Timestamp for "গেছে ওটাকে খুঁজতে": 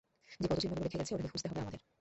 0.99-1.47